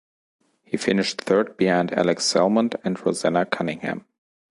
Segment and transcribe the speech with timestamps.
[0.63, 4.07] He finished third behind Alex Salmond and Roseanna Cunningham.